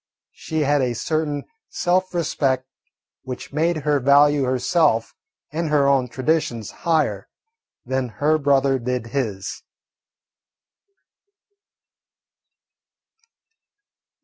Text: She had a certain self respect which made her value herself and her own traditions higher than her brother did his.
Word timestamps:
She 0.31 0.61
had 0.61 0.81
a 0.81 0.95
certain 0.95 1.43
self 1.69 2.11
respect 2.15 2.65
which 3.21 3.53
made 3.53 3.77
her 3.83 3.99
value 3.99 4.45
herself 4.45 5.13
and 5.51 5.69
her 5.69 5.87
own 5.87 6.07
traditions 6.07 6.71
higher 6.71 7.27
than 7.85 8.09
her 8.19 8.39
brother 8.39 8.79
did 8.79 9.05
his. 9.13 9.61